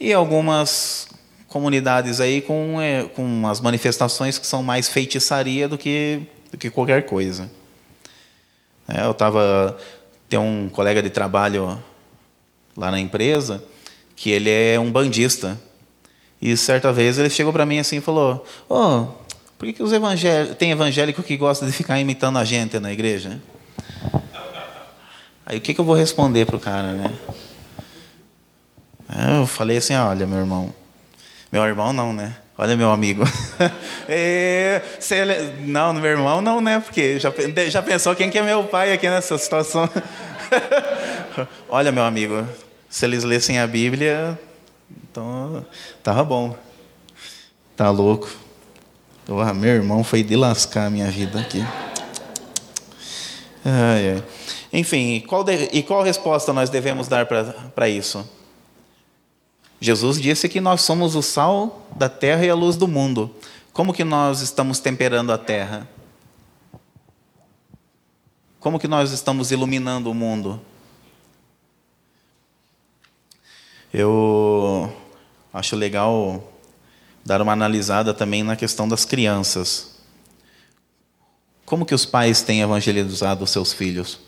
[0.00, 1.06] e algumas
[1.48, 6.70] comunidades aí com, é, com as manifestações que são mais feitiçaria do que, do que
[6.70, 7.50] qualquer coisa.
[8.88, 9.76] É, eu estava.
[10.30, 11.78] Tem um colega de trabalho
[12.74, 13.62] lá na empresa
[14.16, 15.60] que ele é um bandista.
[16.40, 19.08] E certa vez ele chegou para mim assim e falou: oh,
[19.58, 22.90] por que, que os evangélicos, tem evangélico que gosta de ficar imitando a gente na
[22.90, 23.38] igreja?
[25.50, 27.12] Aí o que, que eu vou responder para o cara, né?
[29.36, 30.72] Eu falei assim: olha, meu irmão,
[31.50, 32.36] meu irmão não, né?
[32.56, 33.24] Olha meu amigo.
[34.08, 35.66] é, ele...
[35.66, 36.78] Não, meu irmão não, né?
[36.78, 37.32] Porque já,
[37.68, 39.90] já pensou quem que é meu pai aqui nessa situação?
[41.68, 42.46] Olha, meu amigo,
[42.88, 44.38] se eles lessem a Bíblia,
[45.02, 45.66] então
[46.00, 46.56] tava bom.
[47.76, 48.30] Tá louco.
[49.26, 51.66] Oh, meu irmão foi de lascar a minha vida aqui.
[53.64, 54.24] Ai, ai.
[54.72, 55.68] Enfim, qual de...
[55.72, 58.28] e qual resposta nós devemos dar para isso?
[59.80, 63.34] Jesus disse que nós somos o sal da terra e a luz do mundo.
[63.72, 65.88] Como que nós estamos temperando a terra?
[68.58, 70.60] Como que nós estamos iluminando o mundo?
[73.92, 74.92] Eu
[75.52, 76.44] acho legal
[77.24, 79.89] dar uma analisada também na questão das crianças.
[81.70, 84.18] Como que os pais têm evangelizado os seus filhos?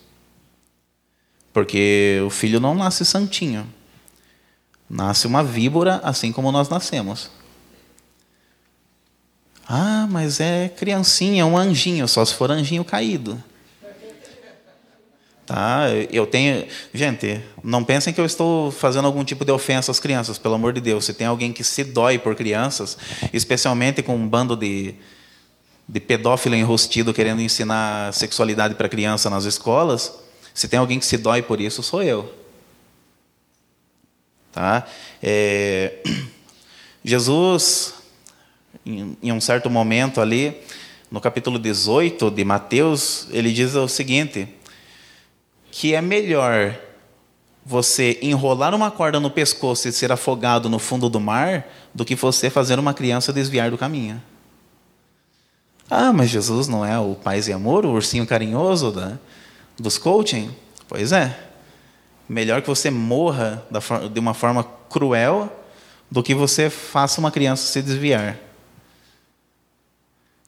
[1.52, 3.66] Porque o filho não nasce santinho.
[4.88, 7.32] Nasce uma víbora assim como nós nascemos.
[9.68, 13.42] Ah, mas é criancinha, um anjinho, só se for anjinho caído.
[15.44, 15.86] Tá?
[16.12, 16.64] Eu tenho.
[16.94, 20.72] Gente, não pensem que eu estou fazendo algum tipo de ofensa às crianças, pelo amor
[20.72, 21.06] de Deus.
[21.06, 22.96] Se tem alguém que se dói por crianças,
[23.32, 24.94] especialmente com um bando de,
[25.92, 30.10] de pedófilo enrostido querendo ensinar sexualidade para criança nas escolas,
[30.54, 32.32] se tem alguém que se dói por isso, sou eu.
[34.50, 34.86] Tá?
[35.22, 35.98] É,
[37.04, 37.92] Jesus,
[38.86, 40.56] em, em um certo momento ali,
[41.10, 44.48] no capítulo 18 de Mateus, ele diz o seguinte:
[45.70, 46.74] que é melhor
[47.66, 52.14] você enrolar uma corda no pescoço e ser afogado no fundo do mar do que
[52.14, 54.31] você fazer uma criança desviar do caminho.
[55.94, 59.18] Ah, mas Jesus não é o paz e amor, o ursinho carinhoso da,
[59.78, 60.50] dos coaching?
[60.88, 61.38] Pois é.
[62.26, 63.62] Melhor que você morra
[64.10, 65.54] de uma forma cruel
[66.10, 68.38] do que você faça uma criança se desviar.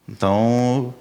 [0.09, 0.94] Então,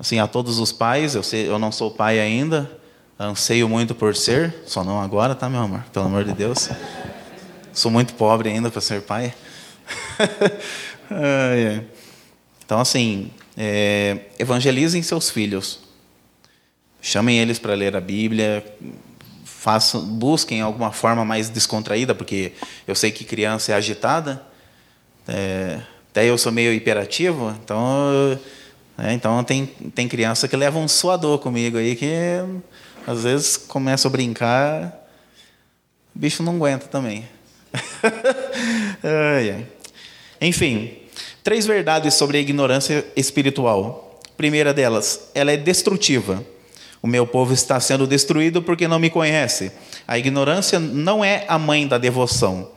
[0.00, 2.68] assim, a todos os pais, eu, sei, eu não sou pai ainda,
[3.16, 5.84] anseio muito por ser, só não agora, tá, meu amor?
[5.92, 6.70] Pelo amor de Deus.
[7.72, 9.32] Sou muito pobre ainda para ser pai.
[12.64, 15.80] então, assim, é, evangelizem seus filhos.
[17.00, 18.64] Chamem eles para ler a Bíblia,
[19.44, 22.52] façam, busquem alguma forma mais descontraída, porque
[22.86, 24.42] eu sei que criança é agitada,
[25.26, 28.38] é, até eu sou meio hiperativo, então,
[28.98, 32.14] é, então tem, tem criança que leva um suador comigo aí, que
[33.06, 34.92] às vezes começa a brincar,
[36.14, 37.26] o bicho não aguenta também.
[40.40, 41.05] Enfim,
[41.46, 44.18] três verdades sobre a ignorância espiritual.
[44.36, 46.44] Primeira delas, ela é destrutiva.
[47.00, 49.70] O meu povo está sendo destruído porque não me conhece.
[50.08, 52.68] A ignorância não é a mãe da devoção,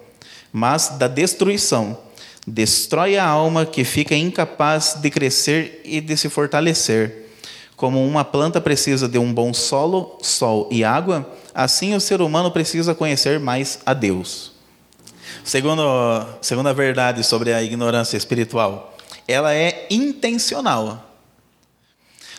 [0.53, 1.97] mas da destruição.
[2.45, 7.25] Destrói a alma que fica incapaz de crescer e de se fortalecer.
[7.75, 12.51] Como uma planta precisa de um bom solo, sol e água, assim o ser humano
[12.51, 14.58] precisa conhecer mais a Deus.
[15.49, 15.81] Segundo,
[16.43, 18.95] segundo a verdade sobre a ignorância espiritual,
[19.27, 21.12] ela é intencional.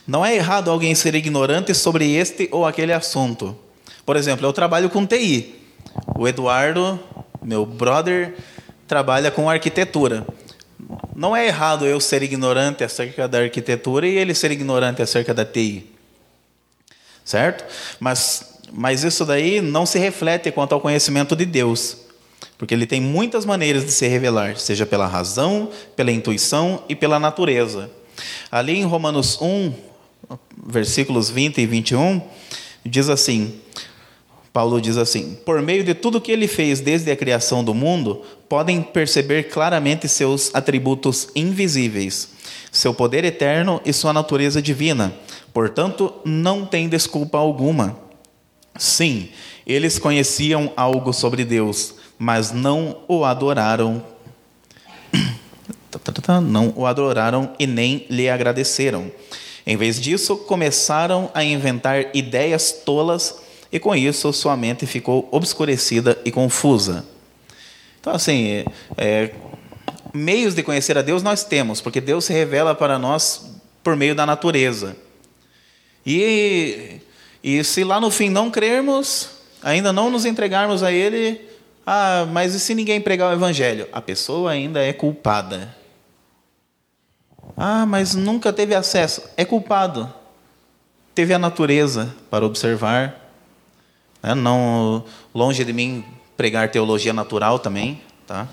[0.07, 3.59] Não é errado alguém ser ignorante sobre este ou aquele assunto.
[4.07, 5.57] Por exemplo, eu trabalho com TI.
[6.17, 7.01] O Eduardo,
[7.43, 8.37] meu brother,
[8.87, 10.25] trabalha com arquitetura.
[11.13, 15.45] Não é errado eu ser ignorante acerca da arquitetura e ele ser ignorante acerca da
[15.45, 15.85] TI.
[17.25, 17.65] Certo?
[17.99, 22.09] Mas, mas isso daí não se reflete quanto ao conhecimento de Deus.
[22.59, 27.19] Porque ele tem muitas maneiras de se revelar, seja pela razão, pela intuição e pela
[27.19, 27.91] natureza.
[28.51, 29.73] Ali em Romanos 1,
[30.67, 32.21] versículos 20 e 21,
[32.85, 33.61] diz assim:
[34.53, 38.23] Paulo diz assim: Por meio de tudo que ele fez desde a criação do mundo,
[38.49, 42.31] podem perceber claramente seus atributos invisíveis,
[42.71, 45.15] seu poder eterno e sua natureza divina.
[45.53, 47.99] Portanto, não tem desculpa alguma.
[48.77, 49.29] Sim,
[49.67, 54.05] eles conheciam algo sobre Deus, mas não o adoraram.
[56.43, 59.11] Não o adoraram e nem lhe agradeceram.
[59.67, 63.41] Em vez disso, começaram a inventar ideias tolas
[63.73, 67.07] e com isso sua mente ficou obscurecida e confusa.
[67.99, 68.65] Então, assim,
[68.99, 69.31] é,
[70.13, 73.51] meios de conhecer a Deus nós temos, porque Deus se revela para nós
[73.83, 74.95] por meio da natureza.
[76.05, 77.01] E,
[77.43, 79.31] e se lá no fim não crermos,
[79.63, 81.50] ainda não nos entregarmos a Ele,
[81.93, 83.89] ah, mas e se ninguém pregar o Evangelho?
[83.93, 85.75] A pessoa ainda é culpada.
[87.57, 89.25] Ah, mas nunca teve acesso.
[89.37, 90.09] É culpado.
[91.17, 93.29] Teve a natureza para observar.
[94.23, 94.37] Né?
[94.37, 96.05] Não longe de mim
[96.37, 98.47] pregar teologia natural também, tá?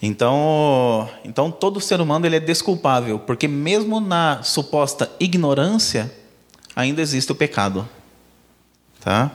[0.00, 6.14] Então, então todo ser humano ele é desculpável, porque mesmo na suposta ignorância
[6.76, 7.88] ainda existe o pecado,
[9.00, 9.32] tá?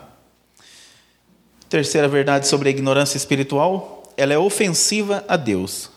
[1.76, 5.90] Terceira verdade sobre a ignorância espiritual, ela é ofensiva a Deus.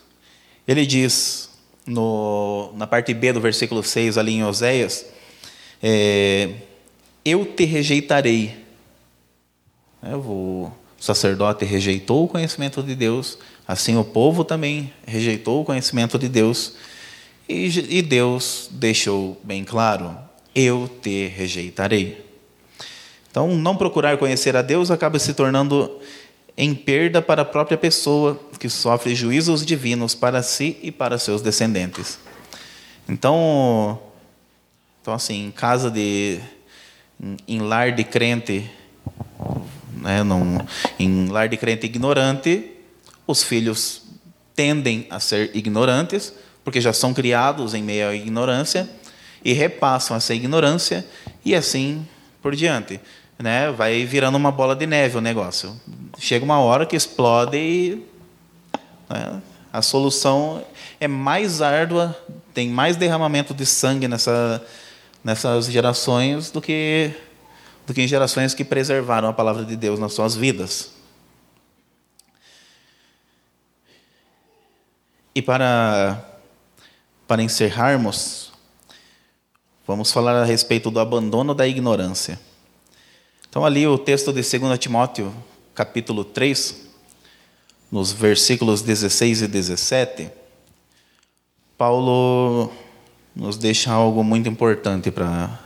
[0.67, 1.51] Ele diz
[1.87, 5.07] no, na parte B do versículo 6, ali em Oséias,
[5.81, 6.51] é,
[7.25, 8.57] eu te rejeitarei.
[10.03, 16.19] É, o sacerdote rejeitou o conhecimento de Deus, assim o povo também rejeitou o conhecimento
[16.19, 16.75] de Deus,
[17.49, 20.19] e, e Deus deixou bem claro:
[20.53, 22.28] eu te rejeitarei.
[23.31, 25.99] Então, não procurar conhecer a Deus acaba se tornando
[26.57, 31.41] em perda para a própria pessoa que sofre juízos divinos para si e para seus
[31.41, 32.19] descendentes.
[33.09, 34.01] Então,
[35.01, 36.41] então assim, em casa de
[37.47, 38.71] em lar de crente,
[39.97, 40.59] né, num,
[40.99, 42.73] em lar de crente ignorante,
[43.27, 44.03] os filhos
[44.55, 46.33] tendem a ser ignorantes,
[46.65, 48.89] porque já são criados em meio à ignorância
[49.45, 51.07] e repassam essa ignorância
[51.45, 52.07] e assim
[52.41, 53.01] por diante
[53.39, 55.81] né, vai virando uma bola de neve o negócio.
[56.19, 58.07] Chega uma hora que explode e
[59.09, 59.41] né,
[59.73, 60.65] a solução
[60.99, 62.19] é mais árdua,
[62.53, 64.65] tem mais derramamento de sangue nessa,
[65.23, 67.13] nessas gerações do que,
[67.87, 70.93] do que em gerações que preservaram a palavra de Deus nas suas vidas.
[75.33, 76.21] E para,
[77.29, 78.48] para encerrarmos,
[79.89, 82.39] vamos falar a respeito do abandono da ignorância.
[83.49, 85.35] Então, ali o texto de 2 Timóteo,
[85.75, 86.89] capítulo 3,
[87.91, 90.31] nos versículos 16 e 17,
[91.79, 92.71] Paulo
[93.35, 95.59] nos deixa algo muito importante para,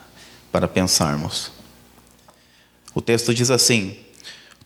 [0.53, 1.51] para pensarmos.
[2.95, 3.97] O texto diz assim: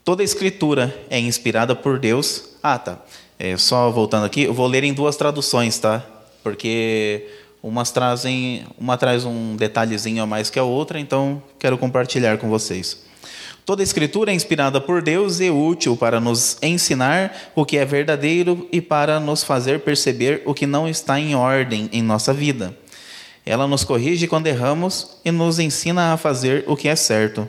[0.04, 2.50] toda escritura é inspirada por Deus.
[2.62, 3.02] Ah, tá.
[3.38, 6.04] É, só voltando aqui, eu vou ler em duas traduções, tá?
[6.42, 7.26] Porque
[7.62, 12.48] umas trazem, uma traz um detalhezinho a mais que a outra, então quero compartilhar com
[12.48, 13.04] vocês.
[13.64, 18.68] Toda escritura é inspirada por Deus e útil para nos ensinar o que é verdadeiro
[18.70, 22.76] e para nos fazer perceber o que não está em ordem em nossa vida.
[23.44, 27.48] Ela nos corrige quando erramos e nos ensina a fazer o que é certo.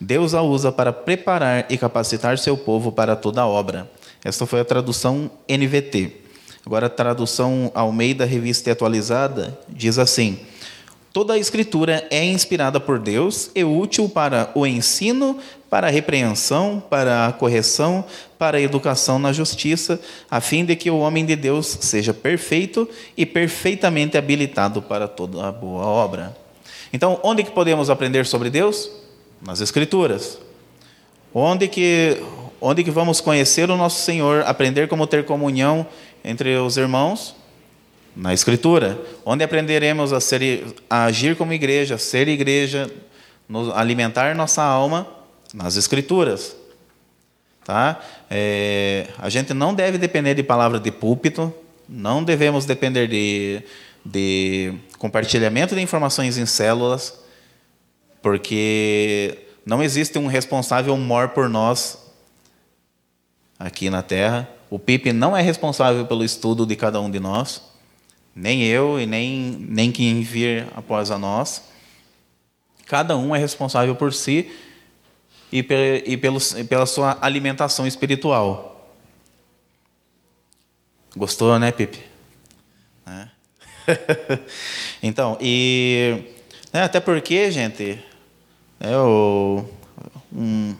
[0.00, 3.88] Deus a usa para preparar e capacitar seu povo para toda obra.
[4.24, 6.21] Esta foi a tradução NVT.
[6.64, 10.38] Agora a tradução Almeida Revista Atualizada diz assim:
[11.12, 15.38] Toda a Escritura é inspirada por Deus e útil para o ensino,
[15.68, 18.04] para a repreensão, para a correção,
[18.38, 20.00] para a educação na justiça,
[20.30, 25.46] a fim de que o homem de Deus seja perfeito e perfeitamente habilitado para toda
[25.46, 26.34] a boa obra.
[26.92, 28.90] Então, onde que podemos aprender sobre Deus?
[29.40, 30.38] Nas Escrituras.
[31.34, 32.22] Onde que,
[32.62, 35.84] onde que vamos conhecer o nosso Senhor, aprender como ter comunhão
[36.24, 37.34] entre os irmãos?
[38.14, 39.00] Na Escritura.
[39.24, 42.88] Onde aprenderemos a, ser, a agir como igreja, ser igreja,
[43.74, 45.08] alimentar nossa alma?
[45.52, 46.54] Nas Escrituras.
[47.64, 48.00] Tá?
[48.30, 51.52] É, a gente não deve depender de palavra de púlpito,
[51.88, 53.62] não devemos depender de,
[54.04, 57.20] de compartilhamento de informações em células,
[58.20, 62.01] porque não existe um responsável maior por nós
[63.62, 64.48] aqui na Terra.
[64.68, 67.62] O PIP não é responsável pelo estudo de cada um de nós,
[68.34, 71.62] nem eu e nem, nem quem vir após a nós.
[72.86, 74.50] Cada um é responsável por si
[75.52, 78.90] e, e, pelo, e pela sua alimentação espiritual.
[81.16, 82.00] Gostou, né, Pipe?
[83.06, 83.28] É.
[85.02, 86.24] então, e
[86.72, 88.02] né, até porque, gente,
[88.80, 89.68] eu,
[90.32, 90.74] um,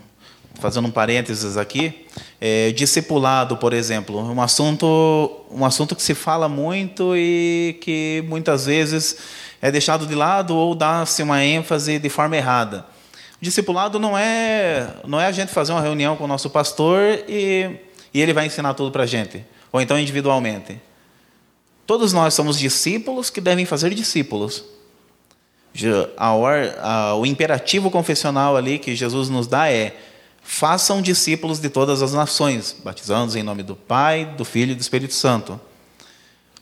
[0.62, 2.06] fazendo um parênteses aqui,
[2.40, 8.66] é, discipulado, por exemplo, um assunto, um assunto que se fala muito e que muitas
[8.66, 9.18] vezes
[9.60, 12.86] é deixado de lado ou dá-se uma ênfase de forma errada.
[13.40, 17.68] Discipulado não é, não é a gente fazer uma reunião com o nosso pastor e,
[18.14, 20.80] e ele vai ensinar tudo para a gente, ou então individualmente.
[21.84, 24.64] Todos nós somos discípulos que devem fazer discípulos.
[26.16, 29.96] A, a, o imperativo confessional ali que Jesus nos dá é:
[30.42, 34.80] façam discípulos de todas as nações, batizando-os em nome do Pai, do Filho e do
[34.80, 35.60] Espírito Santo.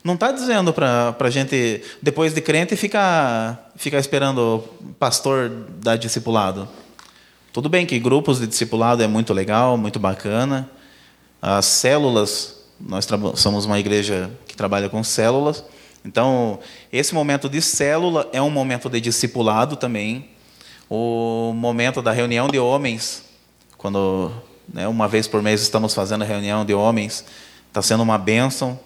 [0.02, 5.50] Não está dizendo para a gente, depois de crente, ficar, ficar esperando o pastor
[5.82, 6.66] dar discipulado.
[7.52, 10.70] Tudo bem que grupos de discipulado é muito legal, muito bacana.
[11.42, 15.64] As células, nós somos uma igreja que trabalha com células.
[16.04, 16.60] Então,
[16.90, 20.30] esse momento de célula é um momento de discipulado também.
[20.88, 23.24] O momento da reunião de homens,
[23.80, 24.30] quando
[24.72, 27.24] né, uma vez por mês estamos fazendo reunião de homens,
[27.68, 28.78] está sendo uma bênção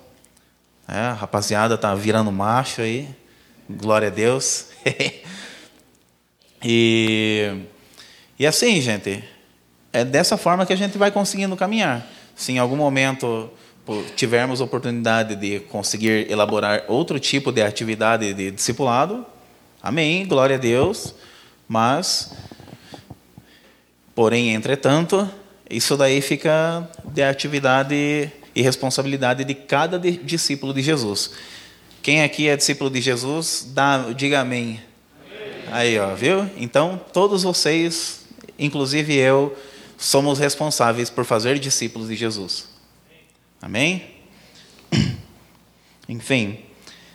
[0.87, 3.09] é, a rapaziada tá virando macho aí.
[3.69, 4.67] Glória a Deus.
[6.63, 7.63] e,
[8.39, 9.25] e assim, gente,
[9.93, 12.07] é dessa forma que a gente vai conseguindo caminhar.
[12.37, 13.51] Se em algum momento
[14.15, 19.25] tivermos oportunidade de conseguir elaborar outro tipo de atividade de discipulado,
[19.83, 21.15] amém, glória a Deus.
[21.67, 22.35] Mas,
[24.15, 25.29] porém, entretanto,
[25.69, 31.33] isso daí fica de atividade e responsabilidade de cada discípulo de Jesus.
[32.03, 34.81] Quem aqui é discípulo de Jesus, dá, diga amém.
[35.73, 36.49] Aí, ó, viu?
[36.57, 38.27] Então, todos vocês,
[38.59, 39.57] inclusive eu,
[39.97, 42.69] somos responsáveis por fazer discípulos de Jesus.
[43.61, 44.05] Amém?
[46.09, 46.59] Enfim,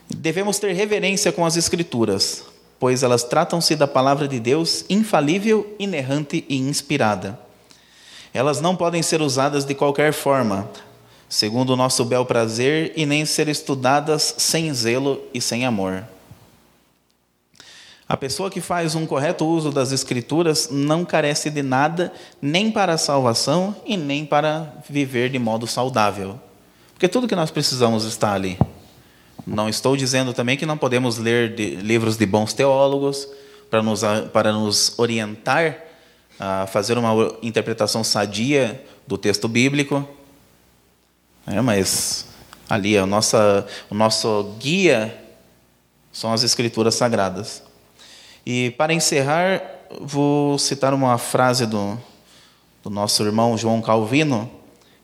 [0.09, 2.43] devemos ter reverência com as Escrituras,
[2.79, 7.37] pois elas tratam-se da palavra de Deus infalível, inerrante e inspirada.
[8.33, 10.69] Elas não podem ser usadas de qualquer forma,
[11.27, 16.03] segundo o nosso bel prazer, e nem ser estudadas sem zelo e sem amor.
[18.07, 22.11] A pessoa que faz um correto uso das Escrituras não carece de nada,
[22.41, 26.39] nem para a salvação e nem para viver de modo saudável.
[26.93, 28.57] Porque tudo que nós precisamos está ali.
[29.49, 33.27] Não estou dizendo também que não podemos ler de, livros de bons teólogos
[33.69, 35.75] para nos, para nos orientar
[36.39, 40.07] a fazer uma interpretação sadia do texto bíblico.
[41.47, 42.27] É, mas
[42.69, 45.19] ali a nossa, o nosso guia
[46.13, 47.63] são as escrituras sagradas.
[48.45, 49.61] E para encerrar,
[49.99, 51.99] vou citar uma frase do,
[52.83, 54.49] do nosso irmão João Calvino,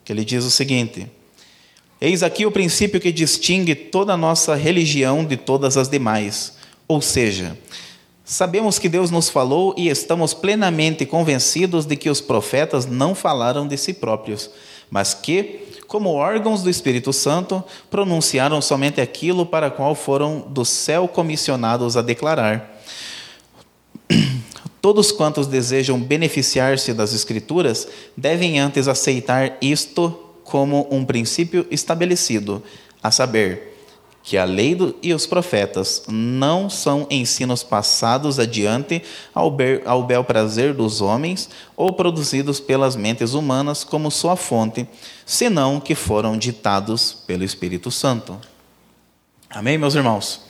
[0.03, 1.11] que ele diz o seguinte:
[1.99, 6.53] Eis aqui o princípio que distingue toda a nossa religião de todas as demais.
[6.87, 7.57] Ou seja,
[8.23, 13.67] sabemos que Deus nos falou e estamos plenamente convencidos de que os profetas não falaram
[13.67, 14.49] de si próprios,
[14.89, 21.07] mas que como órgãos do Espírito Santo, pronunciaram somente aquilo para qual foram do céu
[21.07, 22.81] comissionados a declarar.
[24.81, 32.63] Todos quantos desejam beneficiar-se das Escrituras devem antes aceitar isto como um princípio estabelecido,
[33.03, 33.73] a saber,
[34.23, 40.01] que a lei do, e os profetas não são ensinos passados adiante ao, ber, ao
[40.01, 44.87] bel prazer dos homens ou produzidos pelas mentes humanas como sua fonte,
[45.27, 48.39] senão que foram ditados pelo Espírito Santo.
[49.47, 50.45] Amém, meus irmãos?